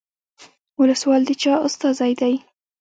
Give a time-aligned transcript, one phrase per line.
[0.79, 2.33] ولسوال د چا استازی دی؟